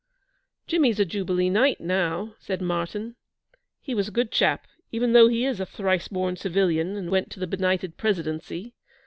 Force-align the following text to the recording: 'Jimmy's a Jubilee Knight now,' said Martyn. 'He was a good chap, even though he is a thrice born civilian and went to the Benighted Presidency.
'Jimmy's 0.65 0.99
a 0.99 1.05
Jubilee 1.05 1.51
Knight 1.51 1.79
now,' 1.79 2.33
said 2.39 2.59
Martyn. 2.59 3.15
'He 3.81 3.93
was 3.93 4.07
a 4.07 4.11
good 4.11 4.31
chap, 4.31 4.65
even 4.91 5.13
though 5.13 5.27
he 5.27 5.45
is 5.45 5.59
a 5.59 5.65
thrice 5.67 6.07
born 6.07 6.35
civilian 6.35 6.95
and 6.97 7.11
went 7.11 7.29
to 7.29 7.39
the 7.39 7.45
Benighted 7.45 7.97
Presidency. 7.97 8.73